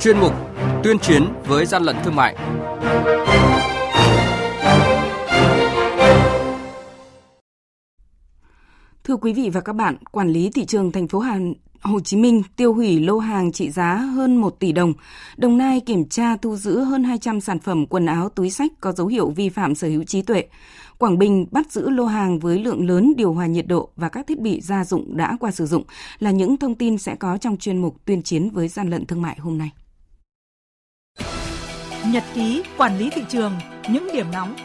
chuyên 0.00 0.18
mục 0.18 0.32
Tuyên 0.84 0.98
chiến 0.98 1.24
với 1.46 1.66
gian 1.66 1.82
lận 1.82 1.96
thương 2.04 2.16
mại. 2.16 2.36
Thưa 9.04 9.16
quý 9.16 9.32
vị 9.32 9.50
và 9.52 9.60
các 9.60 9.72
bạn, 9.72 9.96
quản 10.12 10.28
lý 10.28 10.50
thị 10.50 10.64
trường 10.64 10.92
thành 10.92 11.08
phố 11.08 11.18
Hà 11.18 11.38
Hồ 11.82 12.00
Chí 12.00 12.16
Minh 12.16 12.42
tiêu 12.56 12.74
hủy 12.74 13.00
lô 13.00 13.18
hàng 13.18 13.52
trị 13.52 13.70
giá 13.70 13.94
hơn 13.94 14.36
1 14.36 14.58
tỷ 14.58 14.72
đồng. 14.72 14.92
Đồng 15.36 15.58
Nai 15.58 15.80
kiểm 15.80 16.08
tra 16.08 16.36
thu 16.36 16.56
giữ 16.56 16.80
hơn 16.80 17.04
200 17.04 17.40
sản 17.40 17.58
phẩm 17.58 17.86
quần 17.86 18.06
áo 18.06 18.28
túi 18.28 18.50
sách 18.50 18.72
có 18.80 18.92
dấu 18.92 19.06
hiệu 19.06 19.30
vi 19.30 19.48
phạm 19.48 19.74
sở 19.74 19.88
hữu 19.88 20.04
trí 20.04 20.22
tuệ. 20.22 20.44
Quảng 20.98 21.18
Bình 21.18 21.46
bắt 21.50 21.72
giữ 21.72 21.90
lô 21.90 22.04
hàng 22.04 22.38
với 22.38 22.58
lượng 22.58 22.88
lớn 22.88 23.12
điều 23.16 23.32
hòa 23.32 23.46
nhiệt 23.46 23.66
độ 23.66 23.88
và 23.96 24.08
các 24.08 24.26
thiết 24.26 24.40
bị 24.40 24.60
gia 24.60 24.84
dụng 24.84 25.16
đã 25.16 25.36
qua 25.40 25.50
sử 25.50 25.66
dụng 25.66 25.84
là 26.18 26.30
những 26.30 26.56
thông 26.56 26.74
tin 26.74 26.98
sẽ 26.98 27.14
có 27.14 27.36
trong 27.36 27.56
chuyên 27.56 27.78
mục 27.78 27.96
tuyên 28.04 28.22
chiến 28.22 28.50
với 28.50 28.68
gian 28.68 28.90
lận 28.90 29.06
thương 29.06 29.22
mại 29.22 29.36
hôm 29.38 29.58
nay. 29.58 29.70
Nhật 32.12 32.24
ký 32.34 32.62
quản 32.76 32.98
lý 32.98 33.10
thị 33.10 33.22
trường, 33.28 33.52
những 33.90 34.08
điểm 34.12 34.26
nóng 34.32 34.56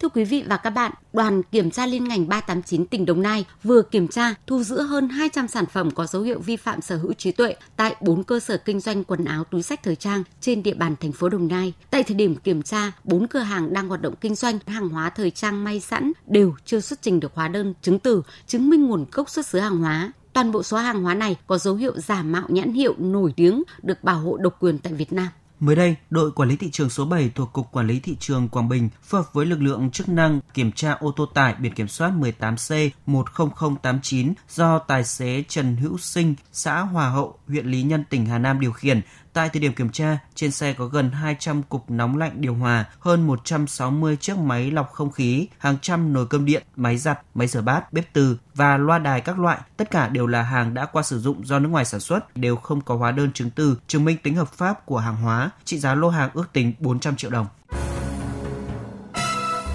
Thưa 0.00 0.08
quý 0.08 0.24
vị 0.24 0.44
và 0.46 0.56
các 0.56 0.70
bạn, 0.70 0.92
đoàn 1.12 1.42
kiểm 1.42 1.70
tra 1.70 1.86
liên 1.86 2.04
ngành 2.04 2.28
389 2.28 2.86
tỉnh 2.86 3.06
Đồng 3.06 3.22
Nai 3.22 3.44
vừa 3.62 3.82
kiểm 3.82 4.08
tra 4.08 4.34
thu 4.46 4.62
giữ 4.62 4.82
hơn 4.82 5.08
200 5.08 5.48
sản 5.48 5.66
phẩm 5.66 5.90
có 5.90 6.06
dấu 6.06 6.22
hiệu 6.22 6.38
vi 6.38 6.56
phạm 6.56 6.80
sở 6.80 6.96
hữu 6.96 7.12
trí 7.12 7.32
tuệ 7.32 7.56
tại 7.76 7.96
4 8.00 8.24
cơ 8.24 8.40
sở 8.40 8.56
kinh 8.56 8.80
doanh 8.80 9.04
quần 9.04 9.24
áo 9.24 9.44
túi 9.44 9.62
sách 9.62 9.82
thời 9.82 9.96
trang 9.96 10.22
trên 10.40 10.62
địa 10.62 10.74
bàn 10.74 10.94
thành 11.00 11.12
phố 11.12 11.28
Đồng 11.28 11.48
Nai. 11.48 11.72
Tại 11.90 12.02
thời 12.02 12.14
điểm 12.14 12.36
kiểm 12.36 12.62
tra, 12.62 12.92
4 13.04 13.26
cửa 13.26 13.38
hàng 13.38 13.72
đang 13.72 13.88
hoạt 13.88 14.02
động 14.02 14.14
kinh 14.20 14.34
doanh 14.34 14.58
hàng 14.66 14.88
hóa 14.88 15.10
thời 15.10 15.30
trang 15.30 15.64
may 15.64 15.80
sẵn 15.80 16.12
đều 16.26 16.54
chưa 16.64 16.80
xuất 16.80 17.02
trình 17.02 17.20
được 17.20 17.34
hóa 17.34 17.48
đơn 17.48 17.74
chứng 17.82 17.98
từ 17.98 18.22
chứng 18.46 18.70
minh 18.70 18.86
nguồn 18.86 19.06
gốc 19.12 19.30
xuất 19.30 19.46
xứ 19.46 19.58
hàng 19.58 19.78
hóa. 19.78 20.12
Toàn 20.36 20.52
bộ 20.52 20.62
số 20.62 20.76
hàng 20.76 21.02
hóa 21.02 21.14
này 21.14 21.36
có 21.46 21.58
dấu 21.58 21.74
hiệu 21.74 22.00
giả 22.00 22.22
mạo 22.22 22.44
nhãn 22.48 22.72
hiệu 22.72 22.94
nổi 22.98 23.32
tiếng 23.36 23.62
được 23.82 24.04
bảo 24.04 24.18
hộ 24.18 24.36
độc 24.36 24.56
quyền 24.60 24.78
tại 24.78 24.92
Việt 24.92 25.12
Nam. 25.12 25.28
Mới 25.60 25.76
đây, 25.76 25.96
đội 26.10 26.32
quản 26.32 26.48
lý 26.48 26.56
thị 26.56 26.70
trường 26.70 26.90
số 26.90 27.04
7 27.04 27.30
thuộc 27.34 27.52
Cục 27.52 27.72
Quản 27.72 27.86
lý 27.86 28.00
Thị 28.00 28.16
trường 28.20 28.48
Quảng 28.48 28.68
Bình 28.68 28.88
phối 29.02 29.22
hợp 29.22 29.32
với 29.32 29.46
lực 29.46 29.62
lượng 29.62 29.90
chức 29.90 30.08
năng 30.08 30.40
kiểm 30.54 30.72
tra 30.72 30.92
ô 30.92 31.12
tô 31.16 31.26
tải 31.26 31.54
biển 31.58 31.74
kiểm 31.74 31.88
soát 31.88 32.12
18C10089 32.20 34.32
do 34.48 34.78
tài 34.78 35.04
xế 35.04 35.44
Trần 35.48 35.76
Hữu 35.76 35.98
Sinh, 35.98 36.34
xã 36.52 36.80
Hòa 36.80 37.08
Hậu, 37.08 37.38
huyện 37.48 37.66
Lý 37.66 37.82
Nhân, 37.82 38.04
tỉnh 38.10 38.26
Hà 38.26 38.38
Nam 38.38 38.60
điều 38.60 38.72
khiển 38.72 39.00
Tại 39.36 39.48
thời 39.48 39.60
điểm 39.60 39.72
kiểm 39.72 39.90
tra, 39.90 40.18
trên 40.34 40.50
xe 40.50 40.72
có 40.72 40.86
gần 40.86 41.10
200 41.10 41.62
cục 41.62 41.90
nóng 41.90 42.18
lạnh 42.18 42.32
điều 42.34 42.54
hòa, 42.54 42.84
hơn 43.00 43.26
160 43.26 44.16
chiếc 44.16 44.38
máy 44.38 44.70
lọc 44.70 44.92
không 44.92 45.10
khí, 45.10 45.48
hàng 45.58 45.76
trăm 45.82 46.12
nồi 46.12 46.26
cơm 46.26 46.44
điện, 46.44 46.62
máy 46.76 46.96
giặt, 46.96 47.20
máy 47.34 47.46
rửa 47.46 47.60
bát, 47.60 47.92
bếp 47.92 48.12
từ 48.12 48.38
và 48.54 48.76
loa 48.76 48.98
đài 48.98 49.20
các 49.20 49.38
loại. 49.38 49.58
Tất 49.76 49.90
cả 49.90 50.08
đều 50.08 50.26
là 50.26 50.42
hàng 50.42 50.74
đã 50.74 50.86
qua 50.86 51.02
sử 51.02 51.20
dụng 51.20 51.46
do 51.46 51.58
nước 51.58 51.68
ngoài 51.68 51.84
sản 51.84 52.00
xuất, 52.00 52.36
đều 52.36 52.56
không 52.56 52.80
có 52.80 52.96
hóa 52.96 53.12
đơn 53.12 53.32
chứng 53.32 53.50
từ 53.50 53.78
chứng 53.86 54.04
minh 54.04 54.16
tính 54.22 54.34
hợp 54.34 54.52
pháp 54.52 54.86
của 54.86 54.98
hàng 54.98 55.16
hóa. 55.16 55.50
Trị 55.64 55.78
giá 55.78 55.94
lô 55.94 56.08
hàng 56.08 56.30
ước 56.34 56.52
tính 56.52 56.72
400 56.78 57.16
triệu 57.16 57.30
đồng. 57.30 57.46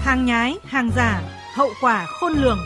Hàng 0.02 0.26
nhái, 0.26 0.56
hàng 0.64 0.90
giả, 0.96 1.22
hậu 1.56 1.68
quả 1.80 2.06
khôn 2.20 2.32
lường. 2.32 2.58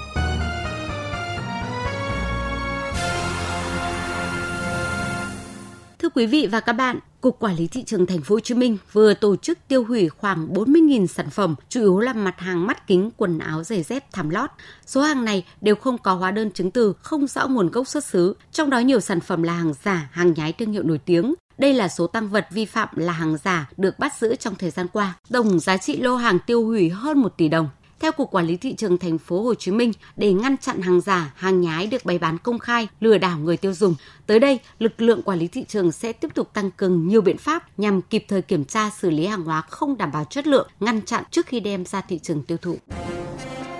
Quý 6.16 6.26
vị 6.26 6.46
và 6.46 6.60
các 6.60 6.72
bạn, 6.72 6.98
Cục 7.20 7.38
Quản 7.40 7.56
lý 7.56 7.66
thị 7.66 7.82
trường 7.82 8.06
Thành 8.06 8.20
phố 8.20 8.34
Hồ 8.34 8.40
Chí 8.40 8.54
Minh 8.54 8.78
vừa 8.92 9.14
tổ 9.14 9.36
chức 9.36 9.58
tiêu 9.68 9.84
hủy 9.84 10.08
khoảng 10.08 10.54
40.000 10.54 11.06
sản 11.06 11.30
phẩm, 11.30 11.54
chủ 11.68 11.80
yếu 11.80 12.00
là 12.00 12.12
mặt 12.12 12.34
hàng 12.38 12.66
mắt 12.66 12.86
kính, 12.86 13.10
quần 13.16 13.38
áo, 13.38 13.64
giày 13.64 13.82
dép, 13.82 14.12
thảm 14.12 14.30
lót. 14.30 14.50
Số 14.86 15.00
hàng 15.00 15.24
này 15.24 15.44
đều 15.60 15.74
không 15.74 15.98
có 15.98 16.14
hóa 16.14 16.30
đơn 16.30 16.50
chứng 16.50 16.70
từ, 16.70 16.92
không 17.02 17.26
rõ 17.26 17.46
nguồn 17.46 17.70
gốc 17.70 17.88
xuất 17.88 18.04
xứ, 18.04 18.36
trong 18.52 18.70
đó 18.70 18.78
nhiều 18.78 19.00
sản 19.00 19.20
phẩm 19.20 19.42
là 19.42 19.52
hàng 19.52 19.72
giả, 19.84 20.08
hàng 20.12 20.34
nhái 20.36 20.52
thương 20.52 20.72
hiệu 20.72 20.82
nổi 20.82 20.98
tiếng. 20.98 21.34
Đây 21.58 21.74
là 21.74 21.88
số 21.88 22.06
tăng 22.06 22.28
vật 22.28 22.46
vi 22.50 22.64
phạm 22.64 22.88
là 22.96 23.12
hàng 23.12 23.36
giả 23.44 23.68
được 23.76 23.98
bắt 23.98 24.12
giữ 24.20 24.34
trong 24.36 24.54
thời 24.54 24.70
gian 24.70 24.86
qua. 24.92 25.14
Tổng 25.32 25.60
giá 25.60 25.76
trị 25.76 25.96
lô 25.96 26.16
hàng 26.16 26.38
tiêu 26.46 26.66
hủy 26.66 26.88
hơn 26.88 27.18
1 27.18 27.36
tỷ 27.36 27.48
đồng. 27.48 27.68
Theo 28.00 28.12
Cục 28.12 28.30
Quản 28.30 28.46
lý 28.46 28.56
thị 28.56 28.74
trường 28.74 28.98
thành 28.98 29.18
phố 29.18 29.42
Hồ 29.42 29.54
Chí 29.54 29.70
Minh, 29.70 29.92
để 30.16 30.32
ngăn 30.32 30.56
chặn 30.56 30.80
hàng 30.80 31.00
giả, 31.00 31.32
hàng 31.36 31.60
nhái 31.60 31.86
được 31.86 32.04
bày 32.04 32.18
bán 32.18 32.38
công 32.38 32.58
khai, 32.58 32.88
lừa 33.00 33.18
đảo 33.18 33.38
người 33.38 33.56
tiêu 33.56 33.72
dùng, 33.72 33.94
tới 34.26 34.40
đây, 34.40 34.60
lực 34.78 35.00
lượng 35.00 35.22
quản 35.22 35.38
lý 35.38 35.48
thị 35.48 35.64
trường 35.68 35.92
sẽ 35.92 36.12
tiếp 36.12 36.28
tục 36.34 36.50
tăng 36.52 36.70
cường 36.70 37.08
nhiều 37.08 37.20
biện 37.20 37.38
pháp 37.38 37.78
nhằm 37.78 38.02
kịp 38.02 38.24
thời 38.28 38.42
kiểm 38.42 38.64
tra 38.64 38.90
xử 38.90 39.10
lý 39.10 39.26
hàng 39.26 39.44
hóa 39.44 39.60
không 39.60 39.98
đảm 39.98 40.12
bảo 40.12 40.24
chất 40.24 40.46
lượng, 40.46 40.68
ngăn 40.80 41.02
chặn 41.02 41.24
trước 41.30 41.46
khi 41.46 41.60
đem 41.60 41.84
ra 41.84 42.00
thị 42.00 42.18
trường 42.18 42.42
tiêu 42.42 42.58
thụ. 42.62 42.78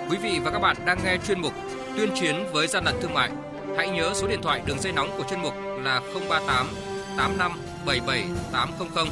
Quý 0.09 0.17
vị 0.23 0.39
và 0.43 0.51
các 0.51 0.59
bạn 0.59 0.77
đang 0.85 0.99
nghe 1.03 1.17
chuyên 1.27 1.41
mục 1.41 1.53
Tuyên 1.97 2.09
chiến 2.19 2.35
với 2.53 2.67
gian 2.67 2.85
lận 2.85 2.95
thương 3.01 3.13
mại. 3.13 3.31
Hãy 3.77 3.89
nhớ 3.89 4.11
số 4.15 4.27
điện 4.27 4.39
thoại 4.43 4.61
đường 4.65 4.79
dây 4.79 4.93
nóng 4.93 5.09
của 5.17 5.23
chuyên 5.29 5.41
mục 5.41 5.53
là 5.83 6.01
038 6.29 6.67
85 7.17 7.51
77 7.85 8.23
800 8.51 9.07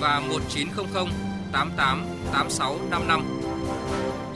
và 0.00 0.20
1900 0.20 1.06
88 1.52 2.04
86 2.32 2.78
55 2.90 3.24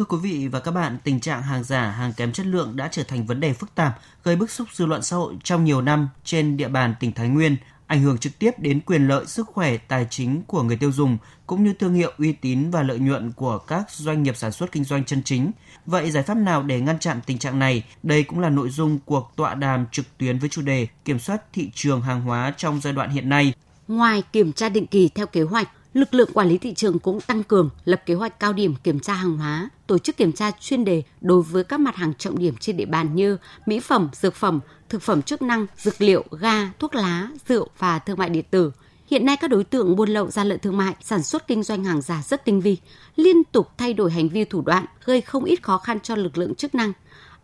Thưa 0.00 0.04
quý 0.04 0.18
vị 0.22 0.48
và 0.48 0.60
các 0.60 0.70
bạn, 0.70 0.98
tình 1.04 1.20
trạng 1.20 1.42
hàng 1.42 1.64
giả, 1.64 1.90
hàng 1.90 2.12
kém 2.12 2.32
chất 2.32 2.46
lượng 2.46 2.76
đã 2.76 2.88
trở 2.92 3.02
thành 3.02 3.26
vấn 3.26 3.40
đề 3.40 3.52
phức 3.52 3.74
tạp, 3.74 4.00
gây 4.24 4.36
bức 4.36 4.50
xúc 4.50 4.68
dư 4.72 4.86
luận 4.86 5.02
xã 5.02 5.16
hội 5.16 5.34
trong 5.44 5.64
nhiều 5.64 5.80
năm 5.82 6.08
trên 6.24 6.56
địa 6.56 6.68
bàn 6.68 6.94
tỉnh 7.00 7.12
Thái 7.12 7.28
Nguyên, 7.28 7.56
ảnh 7.86 8.02
hưởng 8.02 8.18
trực 8.18 8.38
tiếp 8.38 8.50
đến 8.58 8.80
quyền 8.80 9.08
lợi, 9.08 9.26
sức 9.26 9.46
khỏe, 9.46 9.76
tài 9.76 10.06
chính 10.10 10.42
của 10.46 10.62
người 10.62 10.76
tiêu 10.76 10.92
dùng, 10.92 11.18
cũng 11.46 11.64
như 11.64 11.72
thương 11.72 11.94
hiệu 11.94 12.12
uy 12.18 12.32
tín 12.32 12.70
và 12.70 12.82
lợi 12.82 12.98
nhuận 12.98 13.32
của 13.32 13.58
các 13.58 13.90
doanh 13.90 14.22
nghiệp 14.22 14.36
sản 14.36 14.52
xuất 14.52 14.72
kinh 14.72 14.84
doanh 14.84 15.04
chân 15.04 15.22
chính. 15.24 15.52
Vậy 15.86 16.10
giải 16.10 16.22
pháp 16.22 16.36
nào 16.36 16.62
để 16.62 16.80
ngăn 16.80 16.98
chặn 16.98 17.20
tình 17.26 17.38
trạng 17.38 17.58
này? 17.58 17.84
Đây 18.02 18.22
cũng 18.22 18.40
là 18.40 18.48
nội 18.48 18.70
dung 18.70 18.98
cuộc 19.04 19.32
tọa 19.36 19.54
đàm 19.54 19.86
trực 19.92 20.18
tuyến 20.18 20.38
với 20.38 20.48
chủ 20.48 20.62
đề 20.62 20.86
Kiểm 21.04 21.18
soát 21.18 21.52
thị 21.52 21.70
trường 21.74 22.02
hàng 22.02 22.20
hóa 22.20 22.54
trong 22.56 22.80
giai 22.80 22.92
đoạn 22.92 23.10
hiện 23.10 23.28
nay. 23.28 23.52
Ngoài 23.88 24.22
kiểm 24.32 24.52
tra 24.52 24.68
định 24.68 24.86
kỳ 24.86 25.08
theo 25.08 25.26
kế 25.26 25.42
hoạch, 25.42 25.68
lực 25.94 26.14
lượng 26.14 26.30
quản 26.34 26.48
lý 26.48 26.58
thị 26.58 26.74
trường 26.74 26.98
cũng 26.98 27.20
tăng 27.20 27.42
cường 27.42 27.70
lập 27.84 28.02
kế 28.06 28.14
hoạch 28.14 28.40
cao 28.40 28.52
điểm 28.52 28.74
kiểm 28.84 29.00
tra 29.00 29.14
hàng 29.14 29.36
hóa, 29.36 29.70
tổ 29.86 29.98
chức 29.98 30.16
kiểm 30.16 30.32
tra 30.32 30.50
chuyên 30.60 30.84
đề 30.84 31.02
đối 31.20 31.42
với 31.42 31.64
các 31.64 31.80
mặt 31.80 31.96
hàng 31.96 32.14
trọng 32.14 32.38
điểm 32.38 32.54
trên 32.60 32.76
địa 32.76 32.84
bàn 32.84 33.14
như 33.14 33.36
mỹ 33.66 33.80
phẩm, 33.80 34.08
dược 34.12 34.34
phẩm, 34.34 34.60
thực 34.88 35.02
phẩm 35.02 35.22
chức 35.22 35.42
năng, 35.42 35.66
dược 35.76 36.00
liệu, 36.00 36.24
ga, 36.30 36.70
thuốc 36.78 36.94
lá, 36.94 37.28
rượu 37.48 37.68
và 37.78 37.98
thương 37.98 38.18
mại 38.18 38.28
điện 38.28 38.44
tử. 38.50 38.72
Hiện 39.06 39.26
nay 39.26 39.36
các 39.36 39.50
đối 39.50 39.64
tượng 39.64 39.96
buôn 39.96 40.08
lậu 40.08 40.30
gian 40.30 40.48
lận 40.48 40.58
thương 40.58 40.76
mại, 40.76 40.94
sản 41.00 41.22
xuất 41.22 41.46
kinh 41.46 41.62
doanh 41.62 41.84
hàng 41.84 42.02
giả 42.02 42.22
rất 42.22 42.44
tinh 42.44 42.60
vi, 42.60 42.76
liên 43.16 43.44
tục 43.44 43.68
thay 43.78 43.94
đổi 43.94 44.10
hành 44.10 44.28
vi 44.28 44.44
thủ 44.44 44.62
đoạn, 44.62 44.84
gây 45.04 45.20
không 45.20 45.44
ít 45.44 45.62
khó 45.62 45.78
khăn 45.78 46.00
cho 46.00 46.16
lực 46.16 46.38
lượng 46.38 46.54
chức 46.54 46.74
năng. 46.74 46.92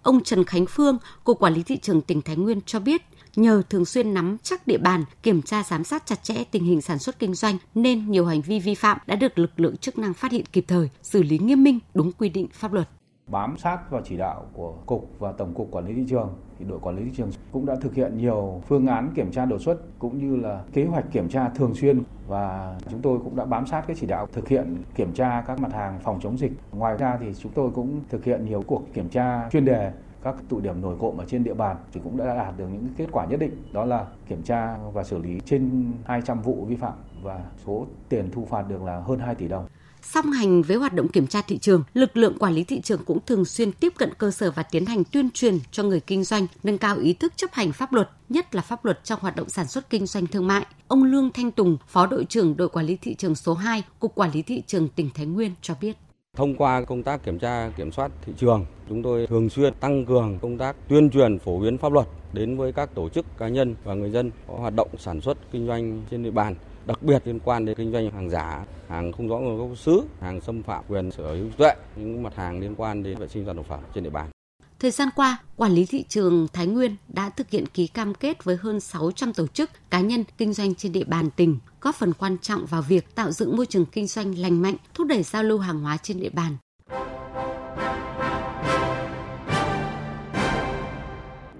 Ông 0.02 0.24
Trần 0.24 0.44
Khánh 0.44 0.66
Phương, 0.66 0.98
Cục 1.24 1.38
Quản 1.38 1.54
lý 1.54 1.62
Thị 1.62 1.76
trường 1.76 2.00
tỉnh 2.00 2.22
Thái 2.22 2.36
Nguyên 2.36 2.60
cho 2.66 2.80
biết, 2.80 3.02
nhờ 3.38 3.62
thường 3.70 3.84
xuyên 3.84 4.14
nắm 4.14 4.36
chắc 4.42 4.66
địa 4.66 4.78
bàn, 4.78 5.04
kiểm 5.22 5.42
tra 5.42 5.62
giám 5.62 5.84
sát 5.84 6.06
chặt 6.06 6.22
chẽ 6.22 6.34
tình 6.50 6.64
hình 6.64 6.80
sản 6.80 6.98
xuất 6.98 7.18
kinh 7.18 7.34
doanh 7.34 7.56
nên 7.74 8.10
nhiều 8.10 8.26
hành 8.26 8.40
vi 8.40 8.60
vi 8.60 8.74
phạm 8.74 8.98
đã 9.06 9.16
được 9.16 9.38
lực 9.38 9.60
lượng 9.60 9.76
chức 9.76 9.98
năng 9.98 10.14
phát 10.14 10.32
hiện 10.32 10.44
kịp 10.52 10.64
thời, 10.68 10.90
xử 11.02 11.22
lý 11.22 11.38
nghiêm 11.38 11.64
minh 11.64 11.78
đúng 11.94 12.12
quy 12.12 12.28
định 12.28 12.48
pháp 12.52 12.72
luật 12.72 12.88
bám 13.26 13.56
sát 13.56 13.90
vào 13.90 14.02
chỉ 14.04 14.16
đạo 14.16 14.46
của 14.52 14.74
cục 14.86 15.10
và 15.18 15.32
tổng 15.32 15.54
cục 15.54 15.70
quản 15.70 15.86
lý 15.86 15.94
thị 15.94 16.04
trường 16.08 16.34
thì 16.58 16.64
đội 16.64 16.78
quản 16.78 16.96
lý 16.96 17.04
thị 17.04 17.10
trường 17.16 17.30
cũng 17.52 17.66
đã 17.66 17.76
thực 17.80 17.94
hiện 17.94 18.18
nhiều 18.18 18.62
phương 18.68 18.86
án 18.86 19.10
kiểm 19.14 19.32
tra 19.32 19.44
đột 19.44 19.58
xuất 19.58 19.78
cũng 19.98 20.18
như 20.18 20.36
là 20.36 20.62
kế 20.72 20.84
hoạch 20.84 21.12
kiểm 21.12 21.28
tra 21.28 21.48
thường 21.48 21.74
xuyên 21.74 22.02
và 22.28 22.76
chúng 22.90 23.02
tôi 23.02 23.18
cũng 23.24 23.36
đã 23.36 23.44
bám 23.44 23.66
sát 23.66 23.86
cái 23.86 23.96
chỉ 24.00 24.06
đạo 24.06 24.28
thực 24.32 24.48
hiện 24.48 24.76
kiểm 24.94 25.12
tra 25.12 25.44
các 25.46 25.60
mặt 25.60 25.72
hàng 25.72 25.98
phòng 26.04 26.20
chống 26.22 26.38
dịch. 26.38 26.52
Ngoài 26.72 26.96
ra 26.96 27.18
thì 27.20 27.26
chúng 27.38 27.52
tôi 27.52 27.70
cũng 27.74 28.00
thực 28.08 28.24
hiện 28.24 28.44
nhiều 28.44 28.62
cuộc 28.66 28.82
kiểm 28.94 29.08
tra 29.08 29.48
chuyên 29.52 29.64
đề 29.64 29.92
các 30.22 30.34
tụ 30.48 30.60
điểm 30.60 30.80
nổi 30.80 30.96
cộm 31.00 31.16
ở 31.16 31.24
trên 31.28 31.44
địa 31.44 31.54
bàn 31.54 31.76
thì 31.92 32.00
cũng 32.04 32.16
đã 32.16 32.34
đạt 32.34 32.58
được 32.58 32.66
những 32.72 32.88
kết 32.96 33.06
quả 33.12 33.26
nhất 33.26 33.40
định 33.40 33.52
đó 33.72 33.84
là 33.84 34.06
kiểm 34.28 34.42
tra 34.42 34.76
và 34.92 35.04
xử 35.04 35.18
lý 35.18 35.40
trên 35.44 35.92
200 36.04 36.42
vụ 36.42 36.64
vi 36.68 36.76
phạm 36.76 36.92
và 37.22 37.40
số 37.66 37.86
tiền 38.08 38.30
thu 38.32 38.46
phạt 38.50 38.62
được 38.68 38.82
là 38.82 39.00
hơn 39.00 39.18
2 39.18 39.34
tỷ 39.34 39.48
đồng. 39.48 39.66
Song 40.02 40.30
hành 40.32 40.62
với 40.62 40.76
hoạt 40.76 40.92
động 40.92 41.08
kiểm 41.08 41.26
tra 41.26 41.42
thị 41.42 41.58
trường, 41.58 41.84
lực 41.94 42.16
lượng 42.16 42.38
quản 42.38 42.52
lý 42.52 42.64
thị 42.64 42.80
trường 42.80 43.04
cũng 43.04 43.18
thường 43.26 43.44
xuyên 43.44 43.72
tiếp 43.72 43.92
cận 43.98 44.14
cơ 44.18 44.30
sở 44.30 44.50
và 44.50 44.62
tiến 44.62 44.86
hành 44.86 45.04
tuyên 45.04 45.30
truyền 45.30 45.58
cho 45.70 45.82
người 45.82 46.00
kinh 46.00 46.24
doanh 46.24 46.46
nâng 46.62 46.78
cao 46.78 46.96
ý 46.96 47.12
thức 47.12 47.32
chấp 47.36 47.52
hành 47.52 47.72
pháp 47.72 47.92
luật, 47.92 48.10
nhất 48.28 48.54
là 48.54 48.62
pháp 48.62 48.84
luật 48.84 49.04
trong 49.04 49.20
hoạt 49.22 49.36
động 49.36 49.48
sản 49.48 49.66
xuất 49.66 49.90
kinh 49.90 50.06
doanh 50.06 50.26
thương 50.26 50.46
mại. 50.46 50.66
Ông 50.88 51.04
Lương 51.04 51.30
Thanh 51.32 51.50
Tùng, 51.50 51.76
Phó 51.88 52.06
đội 52.06 52.24
trưởng 52.24 52.56
đội 52.56 52.68
quản 52.68 52.86
lý 52.86 52.96
thị 52.96 53.14
trường 53.14 53.34
số 53.34 53.54
2, 53.54 53.82
Cục 53.98 54.14
Quản 54.14 54.30
lý 54.30 54.42
thị 54.42 54.62
trường 54.66 54.88
tỉnh 54.88 55.10
Thái 55.14 55.26
Nguyên 55.26 55.52
cho 55.62 55.74
biết. 55.80 55.96
Thông 56.36 56.54
qua 56.54 56.82
công 56.82 57.02
tác 57.02 57.24
kiểm 57.24 57.38
tra 57.38 57.70
kiểm 57.76 57.92
soát 57.92 58.10
thị 58.22 58.32
trường, 58.36 58.66
chúng 58.88 59.02
tôi 59.02 59.26
thường 59.26 59.50
xuyên 59.50 59.74
tăng 59.74 60.06
cường 60.06 60.38
công 60.42 60.58
tác 60.58 60.76
tuyên 60.88 61.10
truyền 61.10 61.38
phổ 61.38 61.58
biến 61.58 61.78
pháp 61.78 61.92
luật 61.92 62.06
đến 62.32 62.56
với 62.56 62.72
các 62.72 62.94
tổ 62.94 63.08
chức 63.08 63.26
cá 63.38 63.48
nhân 63.48 63.74
và 63.84 63.94
người 63.94 64.10
dân 64.10 64.30
có 64.48 64.54
hoạt 64.54 64.74
động 64.76 64.88
sản 64.98 65.20
xuất 65.20 65.38
kinh 65.52 65.66
doanh 65.66 66.02
trên 66.10 66.22
địa 66.22 66.30
bàn 66.30 66.54
đặc 66.86 67.02
biệt 67.02 67.22
liên 67.24 67.40
quan 67.44 67.64
đến 67.64 67.76
kinh 67.76 67.92
doanh 67.92 68.10
hàng 68.10 68.30
giả, 68.30 68.64
hàng 68.88 69.12
không 69.12 69.28
rõ 69.28 69.36
nguồn 69.36 69.58
gốc 69.58 69.78
xuất 69.78 70.02
xứ, 70.02 70.08
hàng 70.20 70.40
xâm 70.40 70.62
phạm 70.62 70.84
quyền 70.88 71.10
sở 71.10 71.34
hữu 71.34 71.48
tuệ, 71.58 71.72
những 71.96 72.22
mặt 72.22 72.34
hàng 72.34 72.60
liên 72.60 72.74
quan 72.76 73.02
đến 73.02 73.18
vệ 73.18 73.28
sinh 73.28 73.42
an 73.42 73.46
toàn 73.46 73.56
thực 73.56 73.66
phẩm 73.66 73.80
trên 73.94 74.04
địa 74.04 74.10
bàn. 74.10 74.30
Thời 74.78 74.90
gian 74.90 75.08
qua, 75.16 75.38
Quản 75.56 75.72
lý 75.72 75.86
thị 75.86 76.04
trường 76.08 76.48
Thái 76.52 76.66
Nguyên 76.66 76.96
đã 77.08 77.30
thực 77.30 77.50
hiện 77.50 77.66
ký 77.66 77.86
cam 77.86 78.14
kết 78.14 78.44
với 78.44 78.56
hơn 78.56 78.80
600 78.80 79.32
tổ 79.32 79.46
chức, 79.46 79.70
cá 79.90 80.00
nhân 80.00 80.24
kinh 80.38 80.52
doanh 80.52 80.74
trên 80.74 80.92
địa 80.92 81.04
bàn 81.04 81.30
tỉnh, 81.30 81.58
góp 81.80 81.94
phần 81.94 82.12
quan 82.12 82.38
trọng 82.38 82.66
vào 82.66 82.82
việc 82.82 83.14
tạo 83.14 83.32
dựng 83.32 83.56
môi 83.56 83.66
trường 83.66 83.86
kinh 83.86 84.06
doanh 84.06 84.38
lành 84.38 84.62
mạnh, 84.62 84.76
thúc 84.94 85.06
đẩy 85.06 85.22
giao 85.22 85.42
lưu 85.42 85.58
hàng 85.58 85.80
hóa 85.80 85.96
trên 85.96 86.20
địa 86.20 86.30
bàn. 86.30 86.56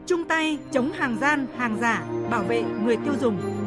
Chung 0.07 0.25
tay 0.29 0.59
chống 0.73 0.93
hàng 0.93 1.19
gian, 1.21 1.47
hàng 1.57 1.79
giả, 1.81 2.07
bảo 2.31 2.43
vệ 2.43 2.63
người 2.85 2.97
tiêu 2.97 3.15
dùng. 3.21 3.66